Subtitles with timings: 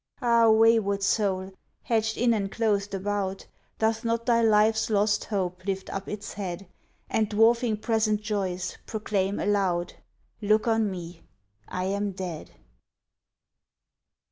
[0.19, 1.51] Ah, wayward soul,
[1.83, 3.45] hedged in and clothed about,
[3.77, 6.65] Doth not thy life's lost hope lift up its head,
[7.07, 9.93] And, dwarfing present joys, proclaim aloud,
[10.41, 11.21] "Look on me,
[11.67, 12.49] I am dead!"